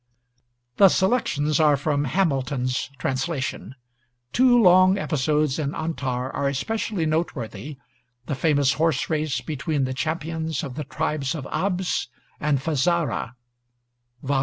[0.77, 3.75] [The selections are from Hamilton's translation.
[4.33, 7.77] Two long episodes in 'Antar' are especially noteworthy:
[8.25, 12.07] the famous horse race between the champions of the tribes of Abs
[12.39, 13.33] and Fazarah
[14.23, 14.39] (Vol.